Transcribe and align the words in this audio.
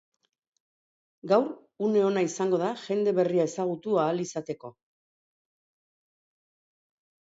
Gaur 1.31 1.49
une 1.87 1.99
ona 2.05 2.23
izango 2.29 2.59
da 2.63 2.71
jende 2.85 3.13
berria 3.19 3.45
ezagutu 3.51 3.99
ahal 4.07 4.25
izateko. 4.27 4.73